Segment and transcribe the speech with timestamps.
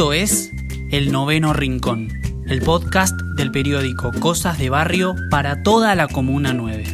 [0.00, 0.50] Esto es
[0.90, 2.08] El Noveno Rincón,
[2.46, 6.84] el podcast del periódico Cosas de Barrio para toda la Comuna 9.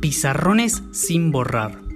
[0.00, 1.91] Pizarrones sin borrar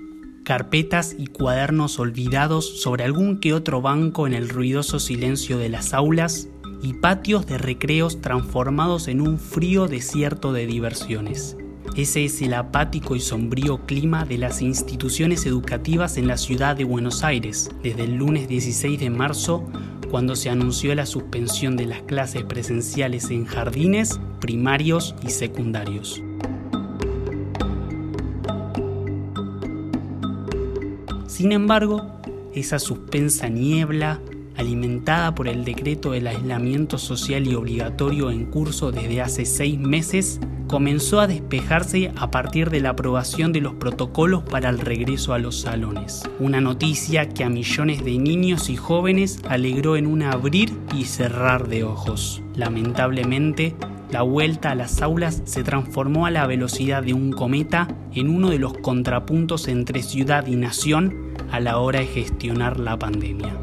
[0.47, 5.93] carpetas y cuadernos olvidados sobre algún que otro banco en el ruidoso silencio de las
[5.93, 6.49] aulas
[6.81, 11.57] y patios de recreos transformados en un frío desierto de diversiones.
[11.97, 16.85] Ese es el apático y sombrío clima de las instituciones educativas en la ciudad de
[16.85, 19.69] Buenos Aires desde el lunes 16 de marzo,
[20.13, 26.23] cuando se anunció la suspensión de las clases presenciales en jardines, primarios y secundarios.
[31.37, 32.19] Sin embargo,
[32.55, 34.23] esa suspensa niebla,
[34.57, 40.41] alimentada por el decreto del aislamiento social y obligatorio en curso desde hace seis meses,
[40.67, 45.39] comenzó a despejarse a partir de la aprobación de los protocolos para el regreso a
[45.39, 46.23] los salones.
[46.41, 51.69] Una noticia que a millones de niños y jóvenes alegró en un abrir y cerrar
[51.69, 52.41] de ojos.
[52.55, 53.77] Lamentablemente,
[54.11, 58.49] la vuelta a las aulas se transformó a la velocidad de un cometa en uno
[58.49, 63.57] de los contrapuntos entre ciudad y nación a la hora de gestionar la pandemia.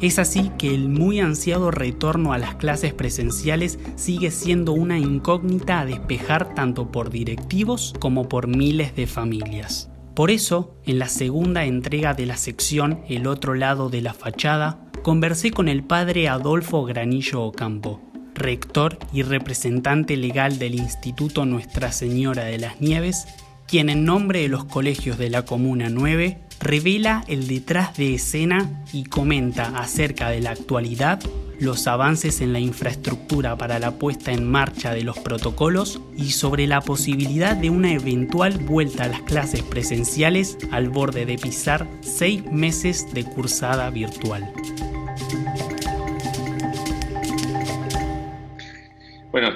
[0.00, 5.80] Es así que el muy ansiado retorno a las clases presenciales sigue siendo una incógnita
[5.80, 9.90] a despejar tanto por directivos como por miles de familias.
[10.14, 14.78] Por eso, en la segunda entrega de la sección El otro lado de la fachada,
[15.02, 18.00] conversé con el padre Adolfo Granillo Ocampo,
[18.36, 23.26] rector y representante legal del Instituto Nuestra Señora de las Nieves,
[23.66, 28.84] quien en nombre de los colegios de la Comuna 9 revela el detrás de escena
[28.92, 31.20] y comenta acerca de la actualidad,
[31.58, 36.66] los avances en la infraestructura para la puesta en marcha de los protocolos y sobre
[36.66, 42.44] la posibilidad de una eventual vuelta a las clases presenciales al borde de pisar seis
[42.50, 44.52] meses de cursada virtual.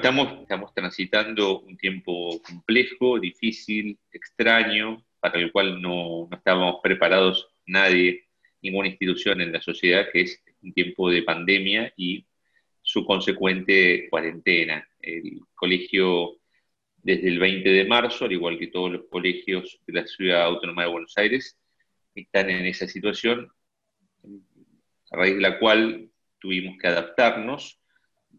[0.00, 7.50] Estamos, estamos transitando un tiempo complejo, difícil, extraño, para el cual no, no estábamos preparados
[7.66, 8.24] nadie,
[8.62, 12.24] ninguna institución en la sociedad, que es un tiempo de pandemia y
[12.80, 14.88] su consecuente cuarentena.
[15.00, 16.38] El colegio
[16.96, 20.84] desde el 20 de marzo, al igual que todos los colegios de la Ciudad Autónoma
[20.84, 21.58] de Buenos Aires,
[22.14, 23.52] están en esa situación,
[25.10, 27.79] a raíz de la cual tuvimos que adaptarnos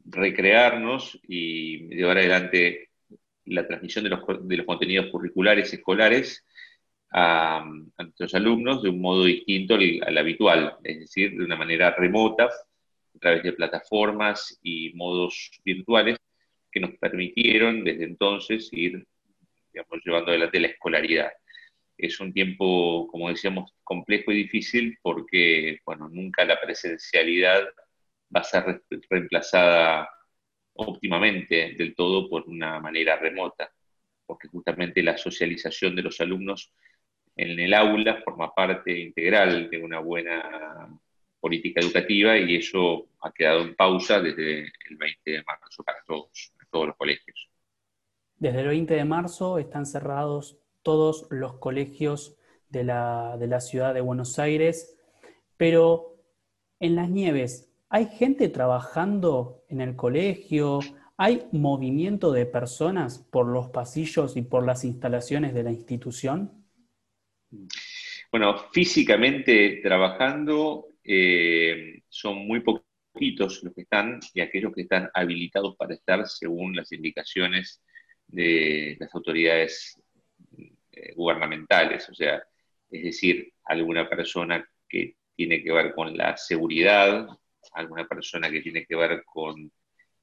[0.06, 2.89] recrearnos y llevar adelante
[3.45, 6.45] la transmisión de los, contenidos curriculares escolares
[7.12, 7.66] a,
[7.97, 13.19] nuestros alumnos de un modo distinto al, habitual, es decir, de una manera remota, a
[13.19, 16.17] través de plataformas y modos virtuales
[16.72, 19.06] que nos permitieron desde entonces ir
[19.73, 21.31] llevando adelante la escolaridad.
[21.97, 27.67] Es un tiempo, como decíamos, complejo y difícil porque bueno, nunca la presencialidad
[28.36, 30.09] va a ser reemplazada
[30.74, 33.72] óptimamente del todo por una manera remota,
[34.25, 36.74] porque justamente la socialización de los alumnos
[37.36, 40.90] en el aula forma parte integral de una buena
[41.40, 46.53] política educativa y eso ha quedado en pausa desde el 20 de marzo para todos,
[46.70, 47.50] todos los colegios.
[48.36, 52.38] Desde el 20 de marzo están cerrados todos los colegios
[52.70, 54.97] de la ciudad de Buenos Aires,
[55.58, 56.16] pero
[56.80, 60.79] en las nieves, ¿Hay gente trabajando en el colegio?
[61.18, 66.66] ¿Hay movimiento de personas por los pasillos y por las instalaciones de la institución?
[68.31, 75.76] Bueno, físicamente trabajando eh, son muy poquitos los que están y aquellos que están habilitados
[75.76, 77.84] para estar según las indicaciones
[78.26, 80.02] de las autoridades
[80.93, 82.41] eh, gubernamentales, o sea,
[82.90, 87.28] es decir, alguna persona que tiene que ver con la seguridad,
[87.73, 89.72] alguna persona que tiene que ver con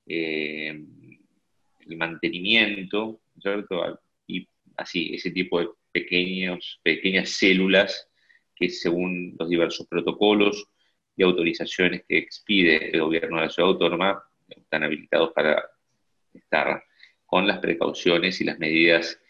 [0.06, 0.81] eh,
[1.81, 4.00] el mantenimiento, ¿cierto?
[4.27, 4.47] Y
[4.77, 8.09] así, ese tipo de pequeños, pequeñas células
[8.55, 10.67] que según los diversos protocolos
[11.17, 15.65] y autorizaciones que expide el gobierno de la ciudad autónoma, están habilitados para
[16.35, 16.83] estar
[17.27, 19.21] con las precauciones y las medidas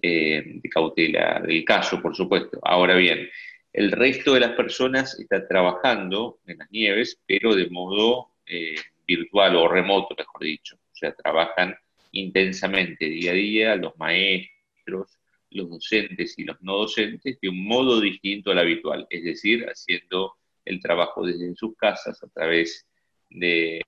[0.00, 2.58] eh, de cautela del caso, por supuesto.
[2.62, 3.28] Ahora bien,
[3.72, 8.76] el resto de las personas está trabajando en las nieves, pero de modo eh,
[9.06, 10.76] virtual o remoto, mejor dicho.
[10.76, 11.74] O sea, trabajan
[12.12, 15.18] intensamente día a día los maestros,
[15.50, 20.34] los docentes y los no docentes de un modo distinto al habitual, es decir, haciendo
[20.64, 22.86] el trabajo desde sus casas a través
[23.30, 23.82] de,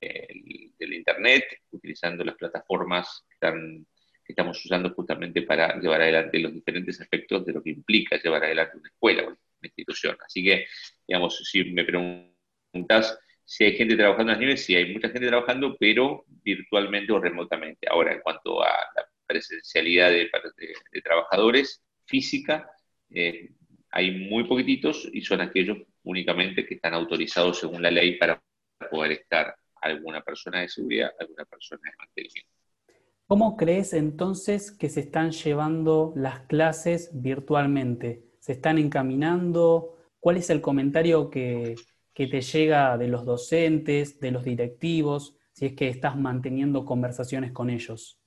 [0.00, 3.38] del Internet, utilizando las plataformas que,
[4.32, 8.78] estamos usando justamente para llevar adelante los diferentes aspectos de lo que implica llevar adelante
[8.78, 10.16] una escuela o una institución.
[10.26, 10.66] Así que,
[11.06, 15.26] digamos, si me preguntas si hay gente trabajando en las nieves, sí hay mucha gente
[15.26, 17.86] trabajando, pero virtualmente o remotamente.
[17.90, 20.30] Ahora, en cuanto a la presencialidad de,
[21.02, 22.70] trabajadores física,
[23.10, 23.50] eh,
[23.90, 28.42] hay muy poquititos y son aquellos únicamente que están autorizados según la ley para
[28.90, 32.61] poder estar alguna persona de seguridad, alguna persona de mantenimiento.
[33.32, 38.26] ¿Cómo crees entonces que se están llevando las clases virtualmente?
[38.40, 39.96] ¿Se están encaminando?
[40.20, 41.76] ¿Cuál es el comentario que,
[42.14, 47.70] te llega de los docentes, de los directivos, si es que estás manteniendo conversaciones con
[47.70, 48.20] ellos?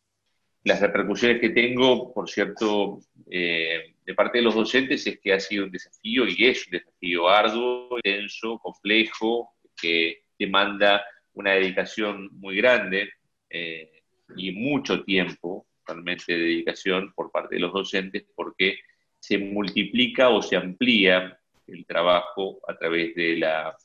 [0.64, 3.00] Las repercusiones que tengo, por cierto,
[3.30, 6.80] eh, de parte de los docentes es que ha sido un desafío y es un
[6.80, 13.08] desafío arduo, denso, complejo, que demanda una dedicación muy grande
[13.52, 13.95] eh,
[14.36, 18.80] y mucho tiempo realmente de dedicación por parte de los docentes porque
[19.20, 23.76] se multiplica o se amplía el trabajo a través de la,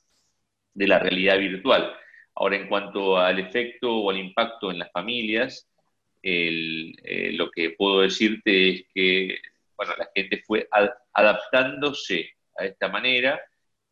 [0.75, 1.95] de la realidad virtual.
[2.35, 5.69] Ahora, en cuanto al efecto o al impacto en las familias,
[6.23, 9.39] eh, lo que puedo decirte es que
[9.81, 10.69] bueno, la gente fue
[11.15, 13.41] adaptándose a esta manera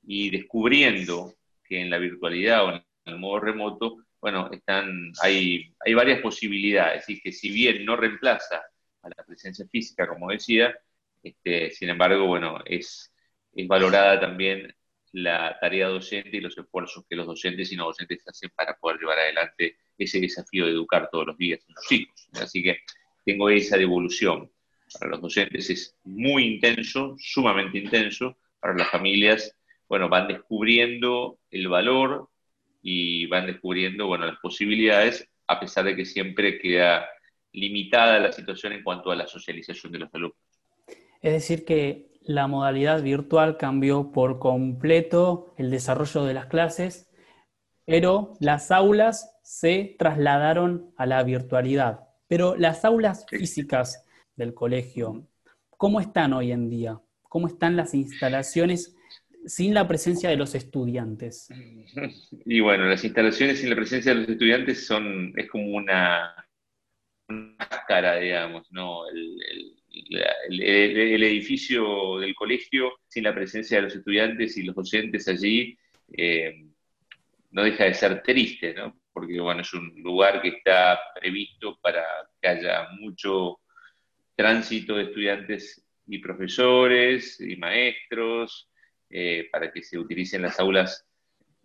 [0.03, 1.33] y descubriendo
[1.65, 7.09] que en la virtualidad o en el modo remoto, bueno, están, hay, hay varias posibilidades,
[7.09, 8.63] y que si bien no reemplaza
[9.03, 10.77] a la presencia física, como decía,
[11.23, 13.13] este, sin embargo, bueno, es,
[13.55, 14.75] es valorada también
[15.13, 18.99] la tarea docente y los esfuerzos que los docentes y no docentes hacen para poder
[19.01, 22.29] llevar adelante ese desafío de educar todos los días a los hijos.
[22.41, 22.79] Así que
[23.25, 24.51] tengo esa devolución.
[24.99, 28.37] Para los docentes es muy intenso, sumamente intenso.
[28.61, 29.55] Para las familias,
[29.89, 32.29] bueno, van descubriendo el valor
[32.91, 37.07] y van descubriendo, bueno, las posibilidades, a pesar de que siempre queda
[37.53, 40.39] limitada la situación en cuanto a la socialización de los alumnos.
[41.21, 47.11] Es decir, que la modalidad virtual cambió por completo el desarrollo de las clases,
[47.85, 52.09] pero las aulas se trasladaron a la virtualidad.
[52.27, 55.27] Pero las aulas físicas del colegio,
[55.77, 57.01] ¿cómo están hoy en día?
[57.25, 58.97] ¿Cómo están las instalaciones
[59.47, 61.49] sin la presencia de los estudiantes?
[62.45, 66.35] Y bueno, las instalaciones sin la presencia de los estudiantes son, es como una,
[67.87, 69.09] cara, digamos, ¿no?
[69.09, 69.45] el,
[70.51, 75.79] el, edificio del colegio, sin la presencia de los estudiantes y los docentes allí,
[76.13, 76.67] eh,
[77.51, 79.01] no deja de ser triste, ¿no?
[79.13, 82.05] Porque bueno, es un lugar que está previsto para
[82.41, 83.61] que haya mucho
[84.37, 88.71] tránsito de estudiantes y profesores y maestros,
[89.11, 91.07] eh, para que se utilicen las aulas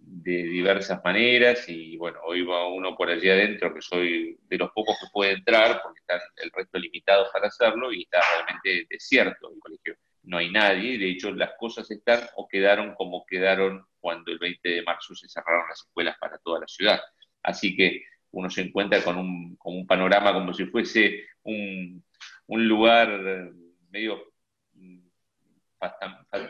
[0.05, 4.71] de diversas maneras y bueno, hoy va uno por allí adentro, que soy de los
[4.71, 9.51] pocos que puede entrar, porque están el resto limitados para hacerlo y está realmente desierto
[9.53, 9.95] el colegio.
[10.23, 14.69] No hay nadie, de hecho las cosas están o quedaron como quedaron cuando el 20
[14.69, 17.01] de marzo se cerraron las escuelas para toda la ciudad.
[17.41, 22.03] Así que uno se encuentra con un, con un panorama como si fuese un,
[22.47, 23.51] un lugar
[23.89, 24.32] medio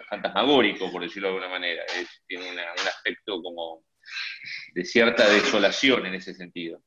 [0.09, 1.83] fantasmagórico, por decirlo de alguna manera.
[2.27, 3.83] tiene un aspecto como
[4.73, 6.83] de cierta desolación en ese sentido.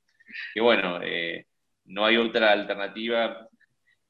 [0.53, 1.47] Que bueno, eh,
[1.85, 3.49] no hay otra alternativa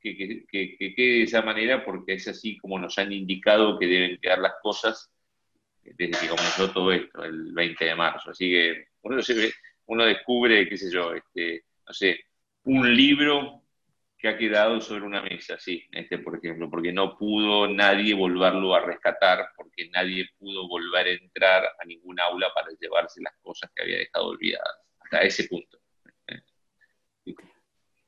[0.00, 4.18] que, que, quede de esa manera porque es así como nos han indicado que deben
[4.20, 5.10] quedar las cosas
[5.82, 8.30] desde que comenzó todo esto, el 20 de marzo.
[8.30, 9.20] Así que uno,
[9.86, 12.20] uno descubre, qué sé yo, este, no sé,
[12.64, 13.65] un libro
[14.28, 18.80] ha quedado sobre una mesa, sí, este por ejemplo, porque no pudo nadie volverlo a
[18.80, 23.82] rescatar, porque nadie pudo volver a entrar a ningún aula para llevarse las cosas que
[23.82, 25.78] había dejado olvidadas, hasta ese punto.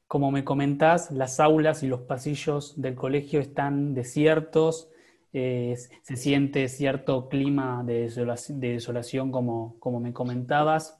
[0.06, 4.88] Como me comentás, las aulas y los pasillos del colegio están desiertos,
[5.34, 10.98] eh, se siente cierto clima de desolación, de desolación como, como me comentabas,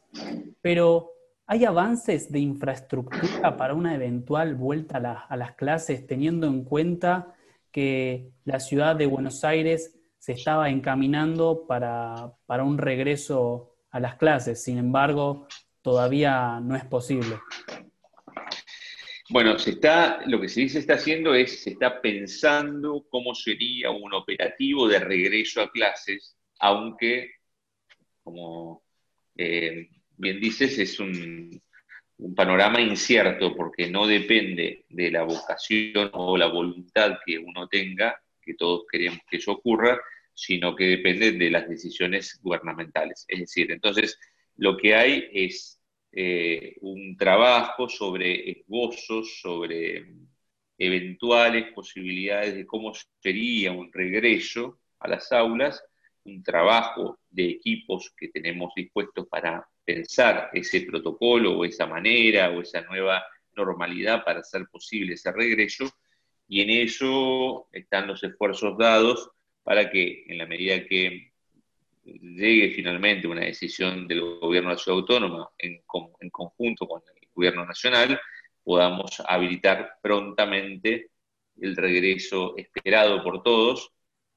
[0.61, 1.18] pero
[1.51, 7.35] ¿Hay avances de infraestructura para una eventual vuelta a, las clases, teniendo en cuenta
[7.73, 14.63] que la ciudad de Buenos Aires se estaba encaminando para, un regreso a las clases?
[14.63, 15.49] Sin embargo,
[15.81, 17.41] todavía no es posible.
[19.31, 23.91] Bueno, se está, lo que se dice está haciendo es, se está pensando cómo sería
[23.91, 27.31] un operativo de regreso a clases, aunque,
[28.23, 28.83] como
[29.35, 31.63] eh, bien dices, es un,
[32.35, 38.55] panorama incierto porque no depende de la vocación o la voluntad que uno tenga, que
[38.55, 40.01] todos queremos que eso ocurra,
[40.35, 43.25] sino que depende de las decisiones gubernamentales.
[43.29, 44.19] Es decir, entonces
[44.57, 50.07] lo que hay es eh, un trabajo sobre esbozos, sobre
[50.77, 55.85] eventuales posibilidades de cómo sería un regreso a las aulas,
[56.25, 62.61] un trabajo de equipos que tenemos dispuestos para pensar ese protocolo o esa manera o
[62.61, 63.25] esa nueva
[63.57, 65.91] normalidad para hacer posible ese regreso,
[66.47, 69.31] y en eso están los esfuerzos dados
[69.63, 71.33] para que en la medida que
[72.05, 75.81] llegue finalmente una decisión del gobierno de la ciudad autónoma en,
[76.21, 78.21] en conjunto con el gobierno nacional,
[78.63, 81.09] podamos habilitar prontamente
[81.63, 83.91] el regreso esperado por todos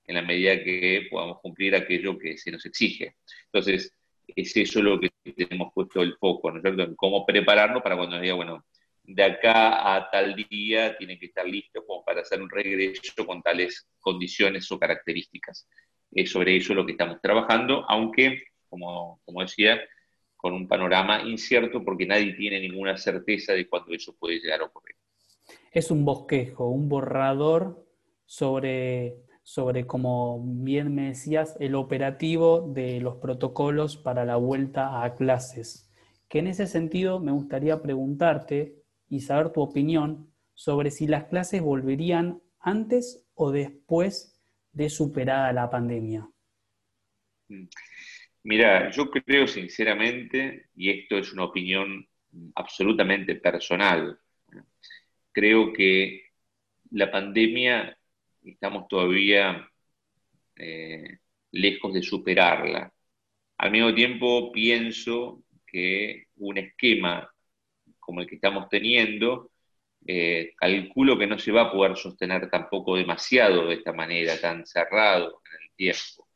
[0.05, 3.17] en la medida que podamos cumplir aquello que se nos exige.
[3.47, 3.93] Entonces,
[4.35, 7.95] es eso lo que tenemos puesto el foco, ¿no es cierto?, en cómo prepararnos para
[7.95, 8.65] cuando nos diga, bueno,
[9.03, 13.41] de acá a tal día tiene que estar listo como para hacer un regreso con
[13.41, 15.67] tales condiciones o características.
[16.11, 19.81] Es sobre eso lo que estamos trabajando, aunque, como, como decía,
[20.35, 24.65] con un panorama incierto porque nadie tiene ninguna certeza de cuándo eso puede llegar a
[24.65, 24.95] ocurrir.
[25.71, 27.85] Es un bosquejo, un borrador
[28.25, 35.15] sobre, sobre, como bien me decías, el operativo de los protocolos para la vuelta a
[35.15, 35.89] clases.
[36.29, 38.75] Que en ese sentido me gustaría preguntarte
[39.09, 44.39] y saber tu opinión sobre si las clases volverían antes o después
[44.71, 46.29] de superada la pandemia.
[47.49, 47.67] Mm.
[48.43, 52.07] Mira, yo creo sinceramente, y esto es una opinión
[52.55, 54.19] absolutamente personal,
[55.31, 56.23] creo que
[56.91, 57.97] la pandemia
[58.43, 59.69] estamos todavía
[60.55, 61.19] eh,
[61.51, 62.93] lejos de superarla.
[63.57, 67.31] Al mismo tiempo pienso que un esquema
[67.99, 69.51] como el que estamos teniendo,
[70.07, 74.65] eh, calculo que no se va a poder sostener tampoco demasiado de esta manera, tan
[74.65, 76.27] cerrado en el tiempo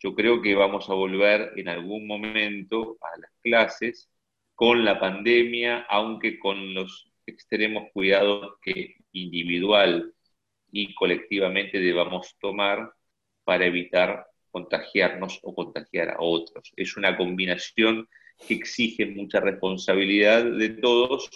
[0.00, 4.10] yo creo que vamos a volver en algún momento a las clases
[4.54, 10.14] con la pandemia, aunque con los extremos cuidados que individual
[10.70, 12.92] y colectivamente debamos tomar
[13.44, 16.72] para evitar contagiarnos o contagiar a otros.
[16.76, 18.08] Es una combinación
[18.46, 21.28] que exige mucha responsabilidad de todos,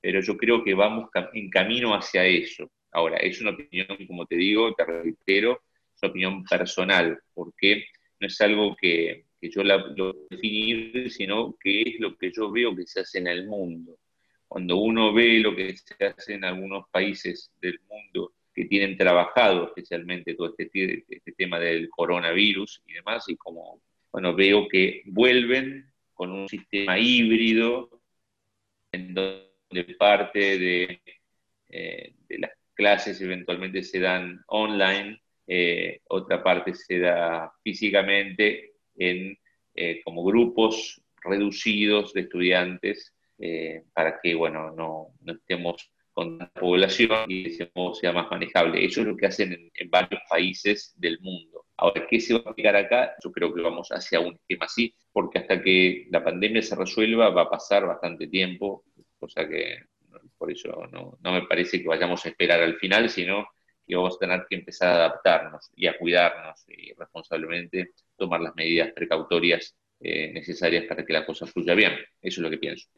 [0.00, 2.70] pero yo creo que vamos en camino hacia eso.
[2.92, 5.60] Ahora, es una opinión, como te digo, te reitero,
[5.94, 7.86] es una opinión personal, porque
[8.20, 12.74] no es algo que, yo la, lo definir, sino que es lo que yo veo
[12.74, 13.98] que se hace en el mundo.
[14.48, 19.66] Cuando uno ve lo que se hace en algunos países del mundo que tienen trabajado
[19.66, 25.92] especialmente todo este, este tema del coronavirus y demás, y como, bueno, veo que vuelven
[26.14, 28.00] con un sistema híbrido
[28.90, 31.00] en donde parte de,
[31.68, 39.38] eh, las clases eventualmente se dan online eh, otra parte se da físicamente en
[39.74, 43.12] eh, como grupos reducidos de estudiantes
[43.92, 48.82] para que bueno, no, estemos con la población y sea más manejable.
[48.82, 51.66] Eso es lo que hacen en, varios países del mundo.
[51.76, 53.14] Ahora, ¿qué se va a aplicar acá?
[53.22, 57.28] Yo creo que vamos hacia un esquema así, porque hasta que la pandemia se resuelva
[57.28, 58.84] va a pasar bastante tiempo,
[59.18, 59.76] cosa que
[60.38, 63.46] por eso no, me parece que vayamos a esperar al final, sino
[63.86, 68.54] y vamos a tener que empezar a adaptarnos y a cuidarnos y responsablemente tomar las
[68.56, 71.92] medidas precautorias eh, necesarias para que la cosa fluya bien.
[72.22, 72.88] Eso es lo que pienso.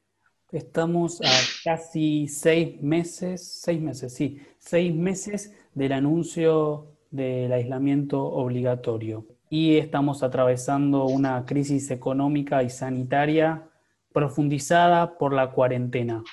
[0.51, 1.31] Estamos a
[1.63, 10.23] casi seis meses, seis meses, sí, seis meses del anuncio del aislamiento obligatorio y estamos
[10.23, 13.69] atravesando una crisis económica y sanitaria
[14.13, 16.25] profundizada por la cuarentena.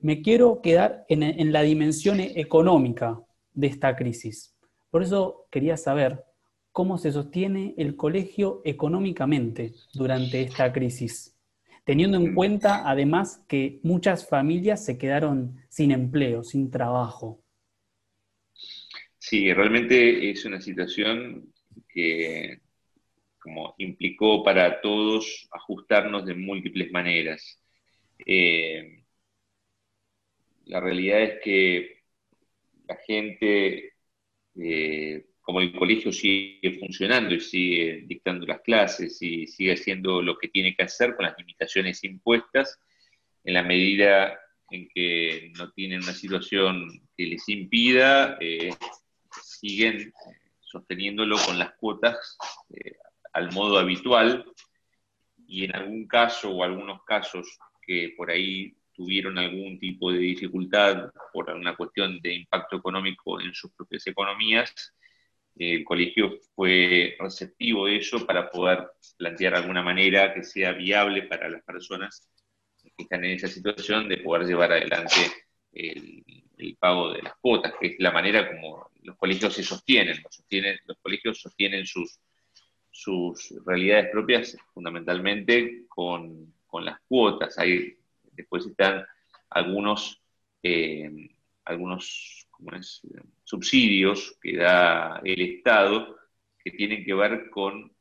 [0.00, 3.20] Me quiero quedar en, en la dimensión económica,
[3.56, 4.54] de esta crisis.
[4.90, 6.24] Por eso quería saber
[6.70, 11.35] cómo se sostiene el colegio económicamente durante esta crisis,
[11.86, 17.40] teniendo en cuenta además que muchas familias se quedaron sin empleo, sin trabajo.
[19.18, 21.54] Sí, realmente es una situación
[21.88, 22.60] que
[23.38, 27.62] como implicó para todos ajustarnos de múltiples maneras.
[28.26, 29.04] Eh,
[30.64, 32.02] la realidad es que
[32.88, 33.92] la gente,
[34.56, 40.36] eh, como el colegio sigue funcionando y sigue dictando las clases y sigue haciendo lo
[40.36, 42.80] que tiene que hacer con las limitaciones impuestas,
[43.44, 44.36] en la medida
[44.70, 48.74] en que no tienen una situación que les impida, eh,
[49.40, 50.12] siguen
[50.58, 52.36] sosteniéndolo con las cuotas
[52.70, 52.96] eh,
[53.32, 54.44] al modo habitual.
[55.46, 61.08] Y en algún caso o algunos casos que por ahí tuvieron algún tipo de dificultad
[61.32, 64.92] por una cuestión de impacto económico en sus propias economías,
[65.58, 71.48] el colegio fue receptivo de eso para poder plantear alguna manera que sea viable para
[71.48, 72.28] las personas
[72.82, 75.14] que están en esa situación de poder llevar adelante
[75.72, 76.24] el,
[76.78, 80.18] pago de las cuotas, que es la manera como los colegios se sostienen.
[80.86, 82.20] Los, colegios sostienen sus,
[82.90, 87.58] sus realidades propias fundamentalmente con, las cuotas.
[87.58, 87.96] Hay,
[88.32, 89.02] después están
[89.48, 90.20] algunos,
[90.62, 91.30] eh,
[91.64, 92.45] algunos
[93.44, 96.16] subsidios que da el Estado
[96.62, 97.92] que tienen que ver con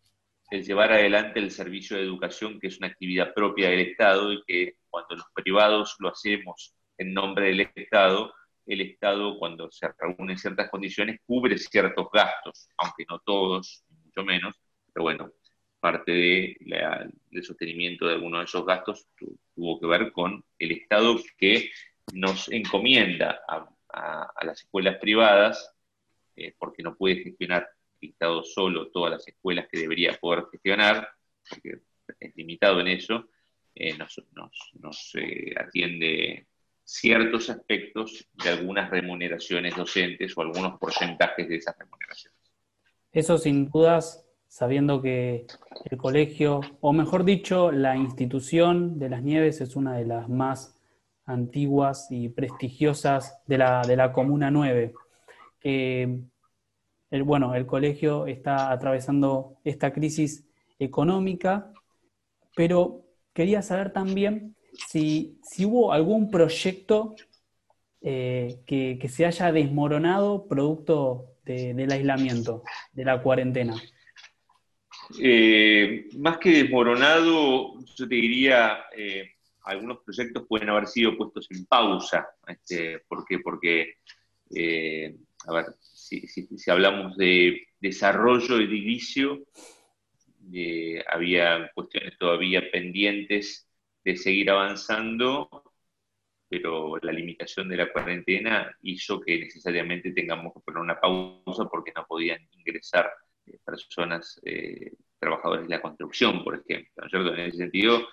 [0.52, 4.44] el llevar adelante el servicio de educación, que es una actividad propia del Estado y
[4.46, 8.34] que cuando los privados lo hacemos en nombre del Estado,
[8.66, 14.56] el Estado, cuando se reúnen ciertas condiciones, cubre ciertos gastos, aunque no todos, mucho menos,
[14.94, 15.32] pero bueno,
[15.80, 16.58] parte de
[17.30, 19.08] del sostenimiento de algunos de esos gastos
[19.54, 21.70] tuvo que ver con el Estado que
[22.14, 23.70] nos encomienda a,
[24.42, 25.74] las escuelas privadas,
[26.36, 27.68] eh, porque no puede gestionar
[28.02, 31.08] el Estado solo todas las escuelas que debería poder gestionar,
[31.50, 31.80] porque
[32.20, 33.30] es limitado en eso,
[33.74, 34.22] eh, nos,
[34.74, 36.48] nos, eh, atiende
[36.84, 42.40] ciertos aspectos de algunas remuneraciones docentes o algunos porcentajes de esas remuneraciones.
[43.12, 45.48] Eso sin dudas, sabiendo que
[45.90, 50.75] el colegio, o mejor dicho, la institución de las Nieves es una de las más
[51.26, 54.94] antiguas y prestigiosas de la, de la Comuna 9.
[55.60, 56.20] Que
[57.12, 60.46] el, bueno, el colegio está atravesando esta crisis
[60.80, 61.72] económica,
[62.56, 64.56] pero quería saber también
[64.88, 67.16] si, hubo algún proyecto
[68.02, 72.64] eh, que, se haya desmoronado producto del aislamiento,
[72.94, 73.76] de la cuarentena.
[75.22, 79.35] Eh, más que desmoronado, yo te diría, eh,
[79.66, 82.28] algunos proyectos pueden haber sido puestos en pausa.
[82.48, 83.40] Este, ¿Por qué?
[83.40, 83.98] Porque,
[85.48, 86.28] a ver, si,
[86.68, 89.46] hablamos de desarrollo y de inicio,
[91.08, 93.68] había cuestiones todavía pendientes
[94.04, 95.50] de seguir avanzando,
[96.48, 101.92] pero la limitación de la cuarentena hizo que necesariamente tengamos que poner una pausa porque
[101.96, 103.12] no podían ingresar
[103.48, 107.34] eh, personas, eh, trabajadores de la construcción, por ejemplo.
[107.34, 108.08] En ese sentido,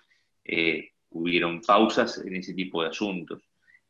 [0.45, 3.43] eh, hubieron pausas en ese tipo de asuntos.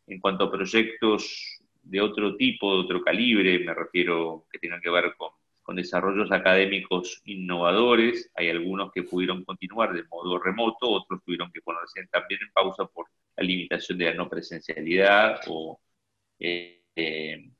[0.06, 4.90] En cuanto a proyectos de otro tipo, de otro calibre, me refiero que tengan que
[4.90, 5.30] ver con
[5.62, 8.30] con desarrollos académicos innovadores.
[8.34, 12.86] Hay algunos que pudieron continuar de modo remoto, otros tuvieron que ponerse también en pausa
[12.86, 13.06] por
[13.36, 15.40] la limitación de la no presencialidad
[16.38, 17.50] eh, eh,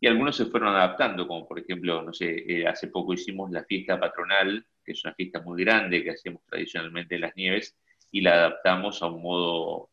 [0.00, 3.64] y algunos se fueron adaptando, como por ejemplo, no sé, eh, hace poco hicimos la
[3.64, 7.74] fiesta patronal, que es una fiesta muy grande que hacemos tradicionalmente en las nieves,
[8.14, 9.90] y la adaptamos a un modo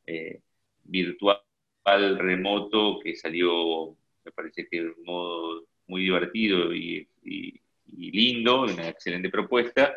[0.84, 1.40] virtual,
[2.20, 7.10] remoto, que salió, me parece que de un modo muy divertido y,
[7.92, 9.96] lindo, una excelente propuesta,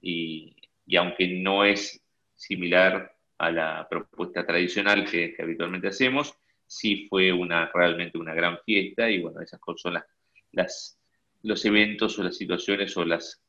[0.00, 0.56] y,
[0.96, 2.02] aunque no es
[2.34, 6.34] similar a la propuesta tradicional que, habitualmente hacemos,
[6.66, 10.04] sí fue una, realmente una gran fiesta y bueno, esas son las,
[10.52, 10.98] las,
[11.42, 13.42] los eventos o las situaciones o las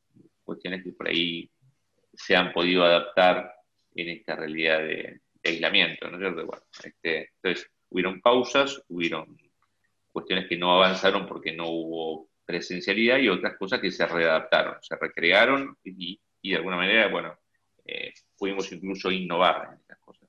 [0.43, 1.49] cuestiones que por ahí
[2.13, 3.56] se han podido adaptar
[4.01, 6.17] en esta realidad de, aislamiento, ¿no
[6.83, 9.37] este, entonces, hubieron pausas, hubieron
[10.11, 14.95] cuestiones que no avanzaron porque no hubo presencialidad y otras cosas que se readaptaron, se
[14.95, 17.37] recrearon y, de alguna manera, bueno,
[17.85, 20.27] eh, pudimos incluso innovar en estas cosas.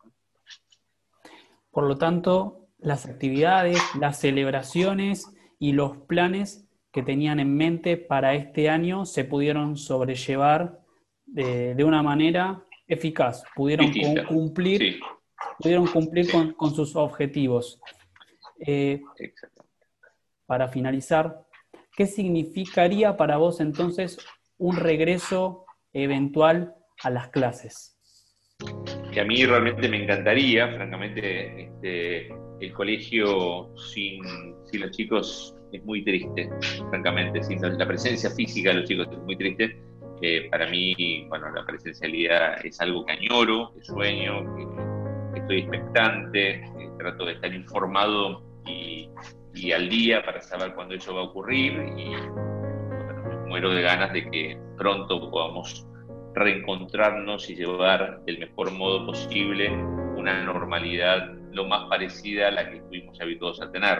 [1.71, 8.35] Por lo tanto, las actividades, las celebraciones y los planes que tenían en mente para
[8.35, 10.81] este año se pudieron sobrellevar
[11.27, 13.93] de, una manera eficaz, pudieron
[14.27, 15.01] cumplir,
[15.59, 17.81] pudieron cumplir con, sus objetivos.
[18.67, 19.01] Eh,
[20.47, 21.45] para finalizar,
[21.95, 24.19] ¿qué significaría para vos entonces
[24.57, 27.97] un regreso eventual a las clases?
[29.13, 32.29] Que a mí realmente me encantaría, francamente, este,
[32.61, 34.23] el colegio sin,
[34.73, 36.51] los chicos es muy triste,
[36.91, 39.88] francamente, sin la presencia física de los chicos es muy triste.
[40.51, 46.65] Para mí, bueno, la presencialidad es algo que añoro, que sueño, que, estoy expectante,
[46.99, 49.09] trato de estar informado y,
[49.55, 52.13] y al día para saber cuándo eso va a ocurrir y
[53.49, 55.87] muero de ganas de que pronto podamos
[56.35, 59.71] reencontrarnos y llevar del mejor modo posible
[60.17, 63.99] una normalidad lo más parecida a la que estuvimos habituados a tener.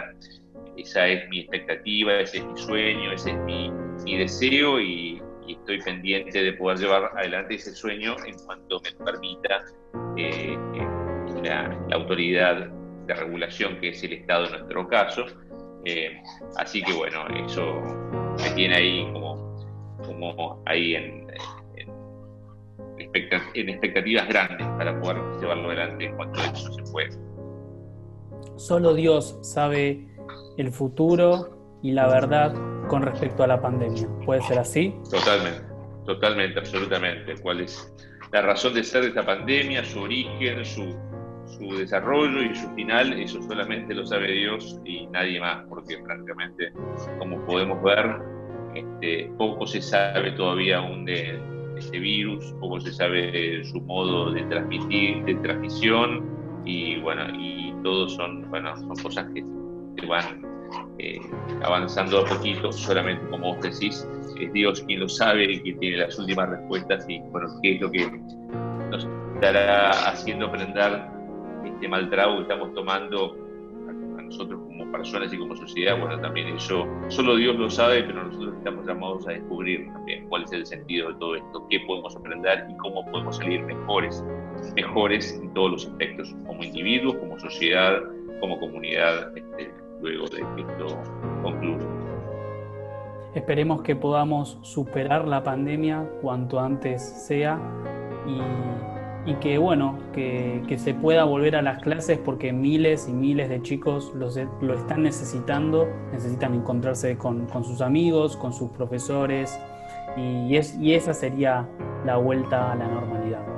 [0.77, 3.71] Esa es mi expectativa, ese es mi sueño, ese es mi,
[4.05, 5.21] mi deseo y,
[5.53, 9.65] estoy pendiente de poder llevar adelante ese sueño en cuanto me permita
[10.17, 10.57] eh,
[11.43, 12.67] la, autoridad
[13.07, 15.25] de regulación que es el Estado en nuestro caso.
[15.85, 16.21] Eh,
[16.57, 17.81] así que bueno, eso
[18.37, 19.55] me tiene ahí como,
[20.05, 21.27] como ahí en,
[23.53, 27.09] en expectativas grandes para poder llevarlo adelante en cuanto eso se puede.
[28.57, 30.05] Solo Dios sabe
[30.57, 32.53] el futuro y la verdad
[32.89, 34.07] con respecto a la pandemia.
[34.25, 34.93] ¿Puede ser así?
[35.09, 35.61] Totalmente,
[36.05, 37.35] totalmente, absolutamente.
[37.41, 37.93] ¿Cuál es
[38.33, 40.93] la razón de ser de esta pandemia, su origen, su,
[41.45, 43.13] su desarrollo y su final?
[43.13, 46.73] Eso solamente lo sabe Dios y nadie más, porque francamente,
[47.19, 48.19] como podemos ver,
[48.75, 51.39] este, poco se sabe todavía aún de,
[51.79, 56.25] este virus, poco se sabe de su modo de transmitir, de transmisión
[56.65, 59.43] y bueno, y todos son, bueno, son cosas que,
[60.05, 60.41] van
[60.97, 61.19] eh,
[61.63, 64.07] avanzando a poquito, solamente como vos decís,
[64.39, 67.81] es Dios quien lo sabe y quien tiene las últimas respuestas y bueno, qué es
[67.81, 68.11] lo que
[68.89, 71.01] nos estará haciendo aprender
[71.65, 73.37] este mal trago que estamos tomando
[74.17, 78.23] a nosotros como personas y como sociedad, bueno, también eso solo Dios lo sabe, pero
[78.23, 82.15] nosotros estamos llamados a descubrir también cuál es el sentido de todo esto, qué podemos
[82.15, 84.23] aprender y cómo podemos salir mejores,
[84.75, 88.01] mejores en todos los aspectos, como individuos, como sociedad,
[88.39, 91.01] como comunidad, este, luego de que esto
[91.41, 91.87] concluya.
[93.35, 97.59] Esperemos que podamos superar la pandemia cuanto antes sea
[98.27, 98.39] y
[99.25, 103.61] y que bueno, que, se pueda volver a las clases porque miles y miles de
[103.61, 109.59] chicos lo están necesitando, necesitan encontrarse con, sus amigos, con sus profesores
[110.17, 111.67] y, es, y esa sería
[112.05, 113.48] la vuelta a la normalidad.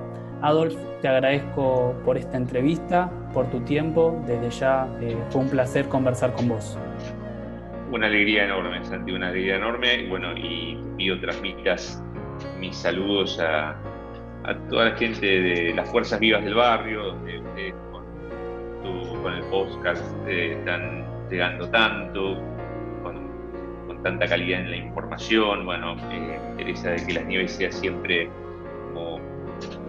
[0.41, 5.88] Adolf, te agradezco por esta entrevista, por tu tiempo, desde ya eh, fue un placer
[5.88, 6.80] conversar con vos.
[7.91, 10.08] Una alegría enorme, Santi, una alegría enorme.
[10.08, 12.01] Bueno, y pido transmitas
[12.60, 13.75] mis saludos a,
[14.69, 20.56] toda la gente de las fuerzas vivas del barrio, donde ustedes con, el podcast eh,
[20.58, 22.41] están llegando tanto,
[23.04, 25.65] con, tanta calidad en la información.
[25.65, 28.27] Bueno, me interesa de que Las Nieves sea siempre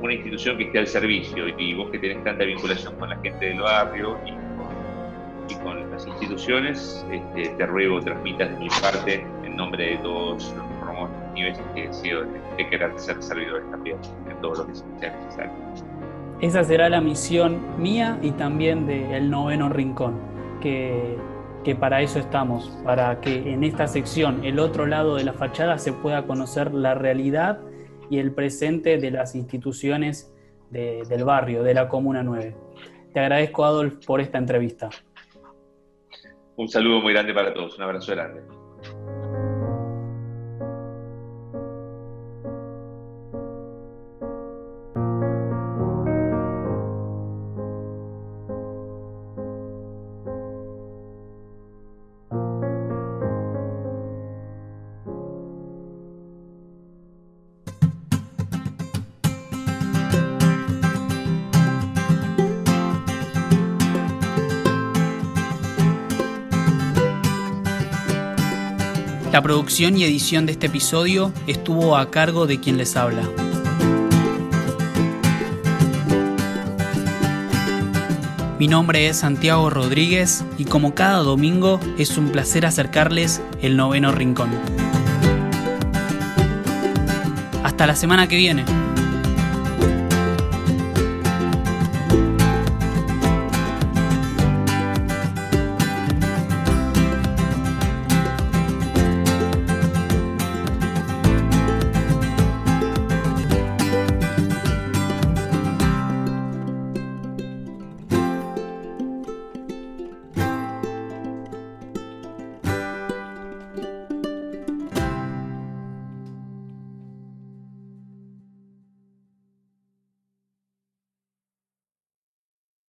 [0.02, 3.46] una institución que esté al servicio y vos que tenés tanta vinculación con la gente
[3.46, 9.90] del barrio y con, las instituciones, este, te ruego transmitas de mi parte, en nombre
[9.90, 11.90] de todos los niveles que,
[12.56, 13.96] que querer ser servidores también
[14.28, 15.52] en todo lo que sea necesario.
[16.40, 20.18] Esa será la misión mía y también del noveno rincón,
[20.60, 21.16] que,
[21.62, 25.78] que para eso estamos, para que en esta sección, el otro lado de la fachada,
[25.78, 27.60] se pueda conocer la realidad
[28.12, 30.30] y el presente de las instituciones
[30.68, 32.54] del barrio, de la Comuna 9.
[33.14, 34.90] Te agradezco, Adolf, por esta entrevista.
[36.56, 38.42] Un saludo muy grande para todos, un abrazo grande.
[69.32, 73.22] La producción y edición de este episodio estuvo a cargo de quien les habla.
[78.58, 84.12] Mi nombre es Santiago Rodríguez y como cada domingo es un placer acercarles el noveno
[84.12, 84.50] rincón.
[87.64, 88.66] Hasta la semana que viene.